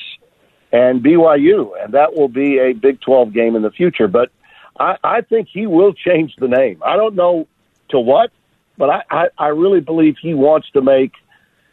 [0.71, 4.08] and BYU, and that will be a Big 12 game in the future.
[4.08, 4.32] But
[4.80, 6.82] I, I think he will change the name.
[6.84, 7.47] I don't know
[7.89, 8.32] to what,
[8.76, 11.12] but I, I, I really believe he wants to make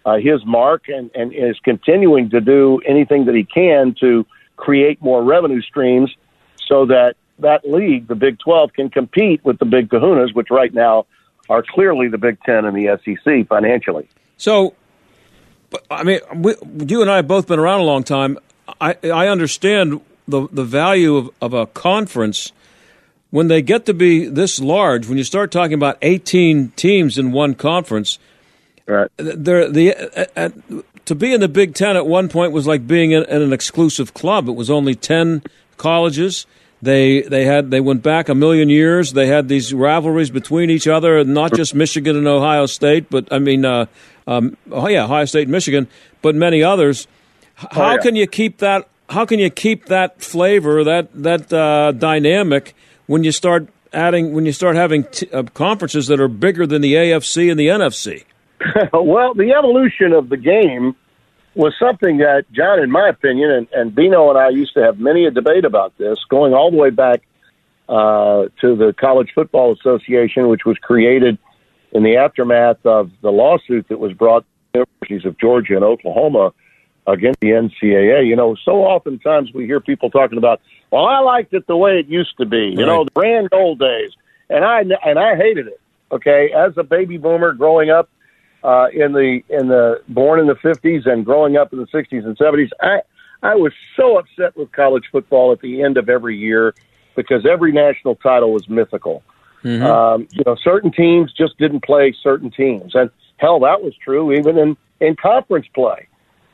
[0.04, 5.00] uh, his mark and, and is continuing to do anything that he can to create
[5.02, 6.14] more revenue streams
[6.66, 10.72] so that that league, the Big 12, can compete with the big kahunas, which right
[10.72, 11.06] now
[11.48, 14.08] are clearly the Big 10 and the SEC financially.
[14.36, 14.74] So,
[15.90, 16.54] I mean, we,
[16.86, 18.38] you and I have both been around a long time.
[18.80, 22.52] I, I understand the the value of, of a conference
[23.30, 25.08] when they get to be this large.
[25.08, 28.18] When you start talking about eighteen teams in one conference,
[28.86, 29.10] right?
[29.16, 30.52] They're, the at, at,
[31.06, 33.52] to be in the Big Ten at one point was like being in, in an
[33.52, 34.48] exclusive club.
[34.48, 35.42] It was only ten
[35.76, 36.46] colleges.
[36.82, 39.12] They they had they went back a million years.
[39.12, 43.38] They had these rivalries between each other, not just Michigan and Ohio State, but I
[43.38, 43.86] mean, uh,
[44.26, 45.88] um, oh yeah, Ohio State and Michigan,
[46.22, 47.06] but many others.
[47.54, 47.96] How oh, yeah.
[47.98, 48.88] can you keep that?
[49.10, 52.74] How can you keep that flavor, that that uh, dynamic,
[53.06, 56.80] when you start adding, when you start having t- uh, conferences that are bigger than
[56.80, 58.24] the AFC and the NFC?
[58.92, 60.94] well, the evolution of the game
[61.54, 64.98] was something that John, in my opinion, and, and Beano and I used to have
[64.98, 67.22] many a debate about this, going all the way back
[67.88, 71.38] uh, to the College Football Association, which was created
[71.92, 75.84] in the aftermath of the lawsuit that was brought to the universities of Georgia and
[75.84, 76.52] Oklahoma
[77.06, 78.28] against the NCAA.
[78.28, 80.60] You know, so oftentimes we hear people talking about,
[80.92, 82.86] "Well, I liked it the way it used to be," you right.
[82.86, 84.12] know, the grand old days,
[84.48, 85.80] and I and I hated it.
[86.12, 88.08] Okay, as a baby boomer growing up
[88.62, 92.24] uh, in the in the born in the fifties and growing up in the sixties
[92.24, 93.00] and seventies, I
[93.42, 96.74] I was so upset with college football at the end of every year
[97.16, 99.22] because every national title was mythical.
[99.64, 99.84] Mm-hmm.
[99.84, 104.32] Um, you know, certain teams just didn't play certain teams, and hell, that was true
[104.32, 106.06] even in in conference play.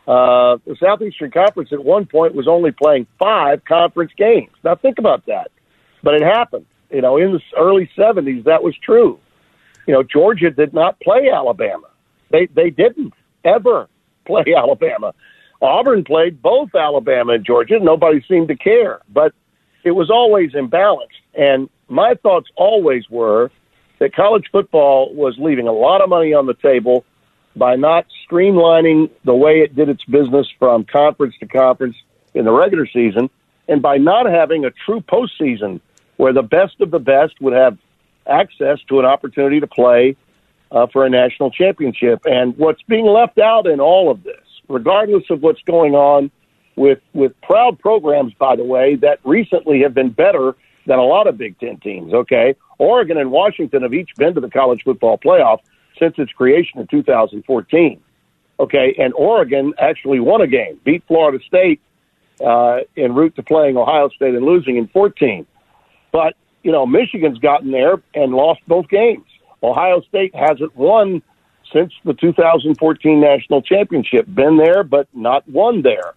[0.07, 4.53] Uh, the Southeastern Conference at one point was only playing five conference games.
[4.62, 5.51] Now think about that,
[6.03, 6.66] but it happened.
[6.90, 9.19] You know, in the early '70s, that was true.
[9.87, 11.88] You know, Georgia did not play Alabama.
[12.31, 13.89] They they didn't ever
[14.25, 15.15] play Alabama.
[15.62, 17.79] Auburn played both Alabama and Georgia.
[17.81, 19.33] Nobody seemed to care, but
[19.85, 21.23] it was always imbalanced.
[21.35, 23.51] And my thoughts always were
[23.99, 27.05] that college football was leaving a lot of money on the table
[27.55, 31.97] by not streamlining the way it did its business from conference to conference
[32.35, 33.31] in the regular season,
[33.67, 35.81] and by not having a true postseason
[36.19, 37.79] where the best of the best would have
[38.27, 40.17] access to an opportunity to play
[40.70, 42.22] uh, for a national championship.
[42.24, 46.31] And what's being left out in all of this, regardless of what's going on
[46.76, 50.55] with with proud programs, by the way, that recently have been better
[50.87, 52.12] than a lot of Big Ten teams.
[52.12, 55.59] Okay, Oregon and Washington have each been to the college football playoff
[55.98, 58.00] since its creation in 2014.
[58.59, 61.81] Okay, and Oregon actually won a game, beat Florida State
[62.44, 65.46] uh, en route to playing Ohio State and losing in 14.
[66.12, 69.26] But you know, Michigan's gotten there and lost both games.
[69.62, 71.23] Ohio State hasn't won
[71.73, 74.27] since the 2014 national championship.
[74.29, 76.14] Been there, but not won there.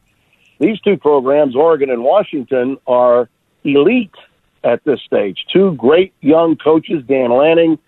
[0.60, 3.30] These two programs, Oregon and Washington, are
[3.64, 4.16] elite
[4.64, 5.46] at this stage.
[5.52, 7.80] Two great young coaches, Dan Lanning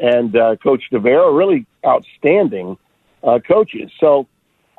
[0.00, 2.78] and uh, Coach DeBoer, really outstanding
[3.22, 3.90] uh, coaches.
[4.00, 4.26] So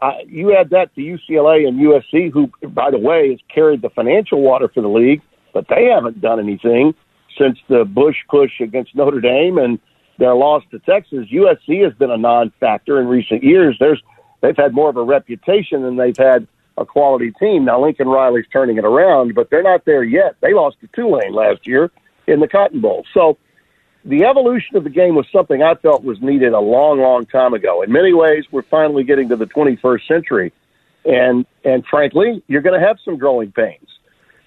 [0.02, 3.90] uh, you add that to UCLA and USC, who, by the way, has carried the
[3.90, 5.22] financial water for the league,
[5.54, 6.94] but they haven't done anything
[7.38, 9.80] since the Bush push against Notre Dame and
[10.18, 11.28] their loss to Texas.
[11.32, 13.76] USC has been a non-factor in recent years.
[13.80, 14.02] There's
[14.42, 16.48] they've had more of a reputation than they've had
[16.78, 17.66] a quality team.
[17.66, 20.36] Now Lincoln Riley's turning it around, but they're not there yet.
[20.42, 21.92] They lost to Tulane last year
[22.28, 23.06] in the Cotton Bowl.
[23.14, 23.38] So
[24.06, 27.54] the evolution of the game was something I felt was needed a long, long time
[27.54, 27.82] ago.
[27.82, 30.54] In many ways, we're finally getting to the 21st century,
[31.06, 33.88] and and frankly, you're going to have some growing pains.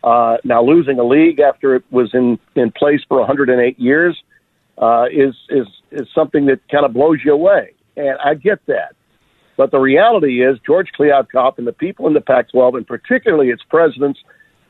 [0.04, 4.16] Uh, now, losing a league after it was in in place for 108 years
[4.78, 8.94] uh, is is is something that kind of blows you away, and I get that.
[9.56, 13.62] But the reality is, George Kliavkoff and the people in the Pac-12, and particularly its
[13.62, 14.20] presidents,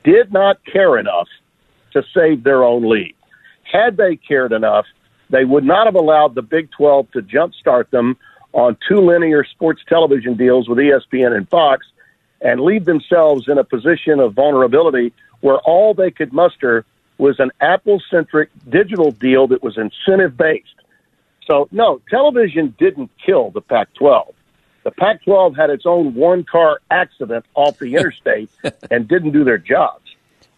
[0.05, 1.27] did not care enough
[1.91, 3.15] to save their own league.
[3.69, 4.85] Had they cared enough,
[5.29, 8.15] they would not have allowed the Big 12 to jumpstart them
[8.53, 11.85] on two linear sports television deals with ESPN and Fox
[12.41, 16.85] and leave themselves in a position of vulnerability where all they could muster
[17.17, 20.67] was an Apple centric digital deal that was incentive based.
[21.45, 24.33] So, no, television didn't kill the Pac 12.
[24.83, 28.49] The Pac 12 had its own one car accident off the interstate
[28.91, 30.03] and didn't do their jobs.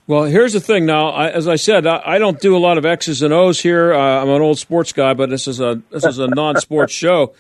[0.08, 0.88] Well, here's the thing.
[0.88, 3.60] Now, I, as I said, I, I, don't do a lot of X's and O's
[3.60, 3.94] here.
[3.94, 7.34] Uh, I'm an old sports guy, but this is a this is a non-sports show.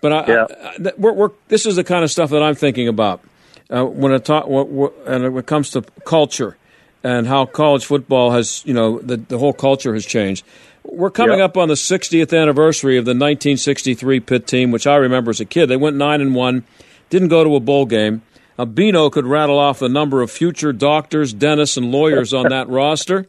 [0.00, 0.90] But I, yeah.
[0.96, 3.20] We're, we're, this is the kind of stuff that I'm thinking about
[3.68, 6.56] uh, when it talk, when it comes to culture
[7.04, 10.44] and how college football has, you know, the, the whole culture has changed.
[10.82, 11.50] We're coming yep.
[11.50, 15.44] up on the 60th anniversary of the 1963 Pitt team, which I remember as a
[15.44, 15.66] kid.
[15.66, 16.64] They went nine and one,
[17.10, 18.22] didn't go to a bowl game.
[18.58, 22.68] Now, Beano could rattle off the number of future doctors, dentists, and lawyers on that
[22.70, 23.26] roster,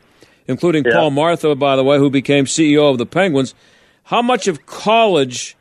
[0.47, 0.93] including yeah.
[0.93, 3.53] Paul Martha, by the way, who became CEO of the Penguins.
[4.03, 5.55] How much of college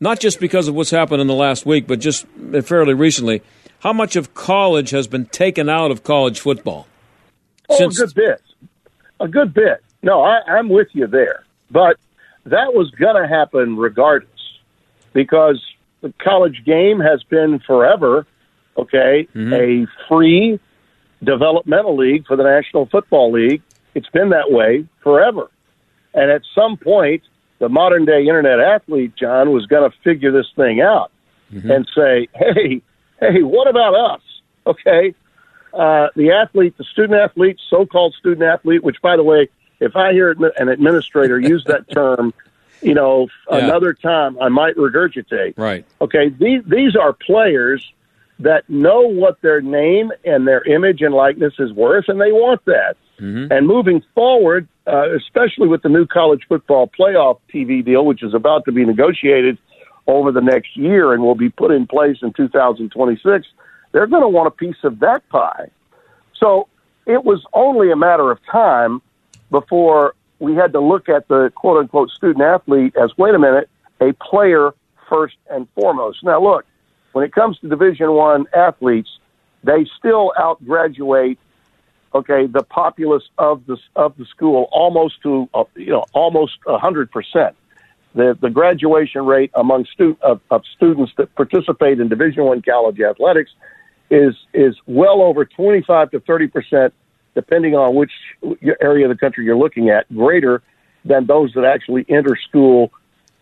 [0.00, 2.26] not just because of what's happened in the last week, but just
[2.64, 3.42] fairly recently,
[3.80, 6.86] how much of college has been taken out of college football?
[7.68, 8.42] Oh, Since- a good bit.
[9.18, 9.82] A good bit.
[10.02, 11.44] No, I, I'm with you there.
[11.70, 11.96] But
[12.44, 14.30] that was going to happen regardless
[15.12, 15.60] because
[16.02, 18.26] the college game has been forever,
[18.76, 19.52] okay, mm-hmm.
[19.52, 20.60] a free
[21.24, 23.62] developmental league for the National Football League.
[23.94, 25.50] It's been that way forever.
[26.14, 27.22] And at some point,
[27.58, 31.10] the modern day internet athlete, John, was going to figure this thing out
[31.52, 31.70] mm-hmm.
[31.70, 32.82] and say, hey,
[33.20, 34.20] hey, what about us?
[34.66, 35.14] Okay.
[35.76, 39.94] Uh, the athlete, the student athlete, so called student athlete, which, by the way, if
[39.94, 42.32] I hear an administrator use that term,
[42.80, 43.58] you know, yeah.
[43.58, 45.54] another time I might regurgitate.
[45.58, 45.84] Right.
[46.00, 46.30] Okay.
[46.30, 47.92] These, these are players
[48.38, 52.64] that know what their name and their image and likeness is worth, and they want
[52.66, 52.96] that.
[53.20, 53.52] Mm-hmm.
[53.52, 58.34] And moving forward, uh, especially with the new college football playoff TV deal, which is
[58.34, 59.58] about to be negotiated
[60.06, 63.46] over the next year and will be put in place in 2026,
[63.92, 65.70] they're going to want a piece of that pie.
[66.38, 66.68] So
[67.06, 69.00] it was only a matter of time
[69.50, 73.70] before we had to look at the quote unquote student athlete as wait a minute,
[74.00, 74.74] a player
[75.08, 76.22] first and foremost.
[76.24, 76.64] Now look,
[77.12, 79.08] when it comes to Division One athletes,
[79.64, 81.38] they still outgraduate
[82.14, 86.78] okay the populace of the of the school almost to uh, you know almost a
[86.78, 87.56] hundred percent.
[88.14, 93.00] The the graduation rate among stu- of, of students that participate in Division One college
[93.00, 93.52] athletics
[94.10, 96.94] is is well over twenty five to thirty percent,
[97.34, 98.12] depending on which
[98.80, 100.62] area of the country you're looking at, greater
[101.04, 102.92] than those that actually enter school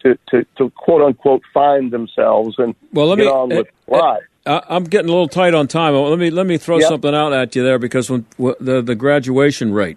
[0.00, 3.98] to, to, to quote unquote find themselves and well, let get me, on with uh,
[3.98, 4.22] life.
[4.46, 5.94] I'm getting a little tight on time.
[5.94, 6.88] Let me let me throw yep.
[6.88, 9.96] something out at you there because when the the graduation rate,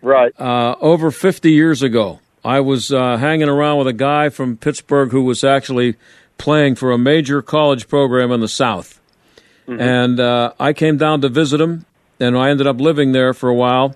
[0.00, 4.56] right, uh, over 50 years ago, I was uh, hanging around with a guy from
[4.56, 5.96] Pittsburgh who was actually
[6.38, 8.98] playing for a major college program in the South,
[9.66, 9.80] mm-hmm.
[9.80, 11.86] and uh, I came down to visit him,
[12.20, 13.94] and I ended up living there for a while.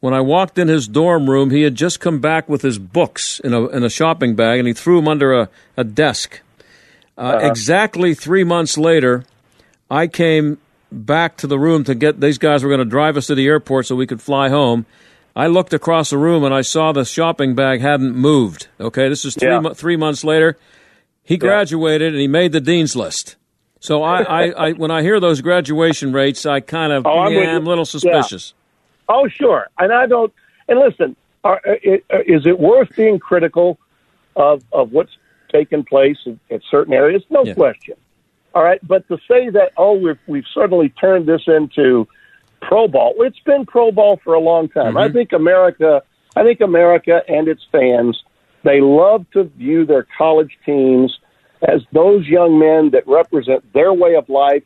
[0.00, 3.40] When I walked in his dorm room, he had just come back with his books
[3.40, 6.40] in a, in a shopping bag and he threw them under a, a desk.
[7.16, 7.46] Uh, uh-huh.
[7.46, 9.24] Exactly three months later,
[9.90, 10.58] I came
[10.92, 13.46] back to the room to get these guys were going to drive us to the
[13.46, 14.86] airport so we could fly home.
[15.34, 18.68] I looked across the room and I saw the shopping bag hadn't moved.
[18.78, 19.60] Okay, this is three, yeah.
[19.60, 20.58] mo- three months later.
[21.22, 22.16] He graduated yeah.
[22.16, 23.36] and he made the dean's list.
[23.86, 27.42] So I, I, I, when I hear those graduation rates, I kind of oh, yeah,
[27.42, 28.52] I'm, I'm a little suspicious.
[29.08, 29.14] Yeah.
[29.14, 29.68] Oh, sure.
[29.78, 30.32] And I don't.
[30.68, 33.78] And listen, are, is it worth being critical
[34.34, 35.12] of of what's
[35.52, 37.22] taken place in, in certain areas?
[37.30, 37.54] No yeah.
[37.54, 37.94] question.
[38.56, 42.08] All right, but to say that oh we've we've suddenly turned this into
[42.62, 44.94] pro ball, it's been pro ball for a long time.
[44.94, 44.98] Mm-hmm.
[44.98, 46.02] I think America,
[46.34, 48.20] I think America and its fans,
[48.64, 51.16] they love to view their college teams
[51.62, 54.62] as those young men that represent their way of life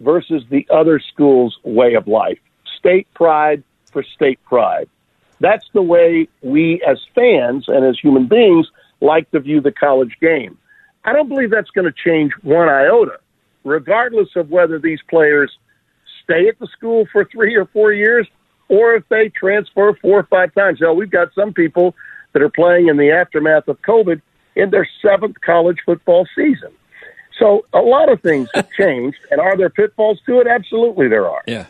[0.00, 2.38] versus the other school's way of life.
[2.78, 4.88] State pride, for state pride.
[5.40, 8.66] That's the way we as fans and as human beings
[9.00, 10.58] like to view the college game.
[11.04, 13.18] I don't believe that's going to change one iota,
[13.64, 15.52] regardless of whether these players
[16.22, 18.26] stay at the school for three or four years
[18.68, 20.78] or if they transfer four or five times.
[20.80, 21.94] Now, we've got some people
[22.32, 24.20] that are playing in the aftermath of COVID
[24.56, 26.70] in their seventh college football season.
[27.38, 30.46] So a lot of things have changed, and are there pitfalls to it?
[30.46, 31.42] Absolutely, there are.
[31.46, 31.66] Yeah.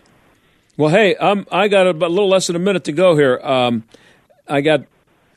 [0.77, 3.39] Well, hey, I'm, I got a, a little less than a minute to go here.
[3.39, 3.85] Um,
[4.49, 4.85] I got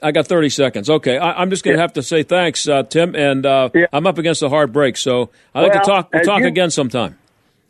[0.01, 0.89] I got 30 seconds.
[0.89, 1.83] Okay, I, am just going to yeah.
[1.83, 3.85] have to say thanks, uh, Tim, and uh, yeah.
[3.91, 6.13] I'm up against a hard break, so I'd like to talk.
[6.13, 7.17] We'll talk you, again sometime.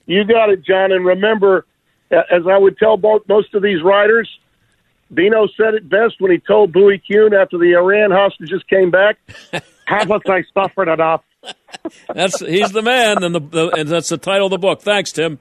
[0.06, 0.92] You got it, John.
[0.92, 1.66] And remember,
[2.12, 4.30] as I would tell both, most of these writers,
[5.13, 9.17] Beano said it best when he told Bowie Kuhn after the Iran hostages came back,
[9.86, 11.24] "Haven't I suffered enough?"
[12.13, 14.82] that's he's the man, and the, the and that's the title of the book.
[14.82, 15.39] Thanks, Tim.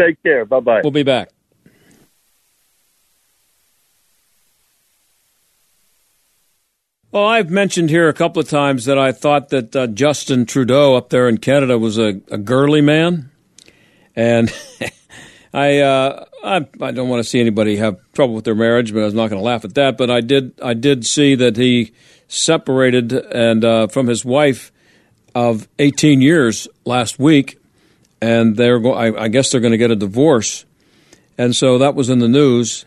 [0.00, 0.44] Take care.
[0.44, 0.80] Bye bye.
[0.82, 1.30] We'll be back.
[7.14, 10.96] Well, I've mentioned here a couple of times that I thought that uh, Justin Trudeau
[10.96, 13.30] up there in Canada was a, a girly man,
[14.16, 14.52] and
[15.54, 19.02] I, uh, I, I don't want to see anybody have trouble with their marriage, but
[19.02, 19.96] I was not going to laugh at that.
[19.96, 21.92] But I did I did see that he
[22.26, 24.72] separated and uh, from his wife
[25.32, 27.60] of 18 years last week,
[28.20, 30.64] and they're go- I, I guess they're going to get a divorce,
[31.38, 32.84] and so that was in the news.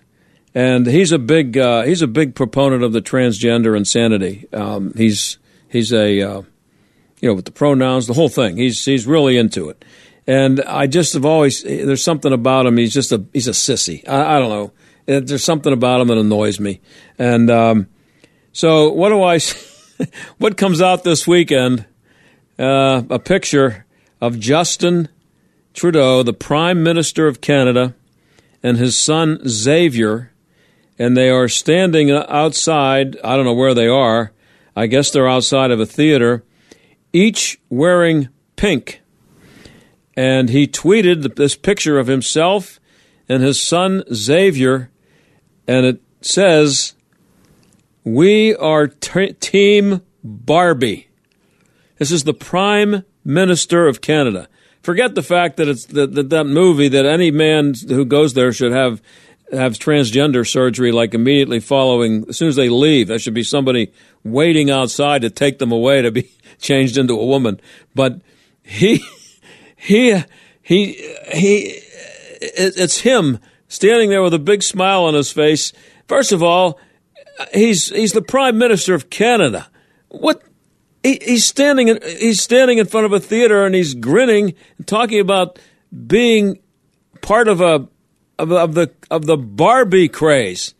[0.54, 4.46] And he's a big uh, he's a big proponent of the transgender insanity.
[4.52, 5.38] Um, he's
[5.70, 6.42] he's a uh,
[7.22, 8.58] you know with the pronouns, the whole thing.
[8.58, 9.86] He's he's really into it.
[10.28, 12.78] And I just have always there's something about him.
[12.78, 14.08] He's just a he's a sissy.
[14.08, 14.72] I, I don't know.
[15.22, 16.82] There's something about him that annoys me.
[17.18, 17.88] And um,
[18.52, 19.40] so what do I?
[20.38, 21.86] what comes out this weekend
[22.60, 23.86] uh, a picture
[24.20, 25.10] of Justin
[25.74, 27.94] Trudeau, the Prime Minister of Canada,
[28.64, 30.32] and his son Xavier,
[30.98, 33.18] and they are standing outside.
[33.24, 34.32] I don't know where they are.
[34.76, 36.44] I guess they're outside of a theater,
[37.14, 39.02] each wearing pink.
[40.18, 42.80] And he tweeted this picture of himself
[43.30, 44.90] and his son Xavier,
[45.68, 46.96] and it says,
[48.04, 51.08] We are t- Team Barbie.
[52.00, 54.50] This is the Prime Minister of Canada.
[54.82, 58.52] Forget the fact that it's that, that, that movie that any man who goes there
[58.52, 59.02] should have
[59.52, 63.08] have transgender surgery like immediately following as soon as they leave.
[63.08, 63.92] There should be somebody
[64.24, 67.60] waiting outside to take them away to be changed into a woman.
[67.94, 68.22] But
[68.64, 69.04] he
[69.78, 70.24] he
[70.62, 71.80] he he
[72.40, 75.72] it's him standing there with a big smile on his face.
[76.08, 76.80] First of all,
[77.54, 79.70] he's he's the prime minister of Canada.
[80.10, 80.42] What
[81.04, 84.88] he, he's standing in, he's standing in front of a theater and he's grinning and
[84.88, 85.60] talking about
[86.08, 86.60] being
[87.22, 87.88] part of a
[88.40, 90.74] of, of the of the Barbie craze.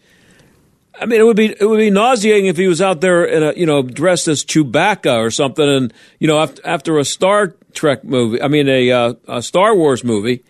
[1.00, 3.44] I mean, it would be it would be nauseating if he was out there in
[3.44, 7.56] a you know dressed as Chewbacca or something, and you know after, after a Star
[7.78, 10.44] Trek movie, I mean a, uh, a Star Wars movie.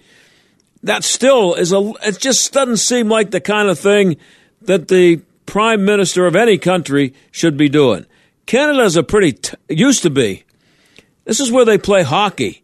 [0.83, 1.93] That still is a.
[2.03, 4.17] It just doesn't seem like the kind of thing
[4.61, 8.05] that the prime minister of any country should be doing.
[8.45, 10.43] Canada's a pretty t- used to be.
[11.25, 12.63] This is where they play hockey,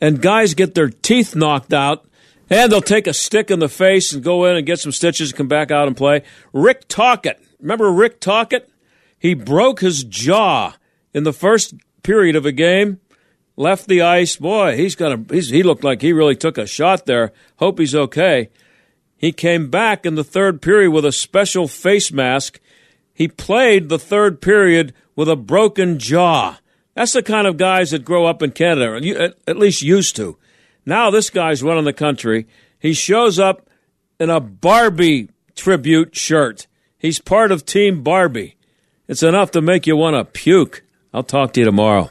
[0.00, 2.06] and guys get their teeth knocked out
[2.50, 5.30] and they'll take a stick in the face and go in and get some stitches
[5.30, 6.22] and come back out and play.
[6.52, 7.40] Rick Tocchet.
[7.60, 8.68] Remember Rick Tocchet?
[9.18, 10.74] He broke his jaw
[11.14, 12.99] in the first period of a game,
[13.60, 14.36] left the ice.
[14.36, 17.32] Boy, he's got he's, he looked like he really took a shot there.
[17.56, 18.48] Hope he's okay.
[19.16, 22.58] He came back in the third period with a special face mask.
[23.12, 26.58] He played the third period with a broken jaw.
[26.94, 30.38] That's the kind of guys that grow up in Canada, at least used to.
[30.86, 32.46] Now this guy's running the country.
[32.78, 33.68] He shows up
[34.18, 36.66] in a Barbie tribute shirt.
[36.96, 38.56] He's part of Team Barbie.
[39.06, 40.82] It's enough to make you want to puke.
[41.12, 42.10] I'll talk to you tomorrow.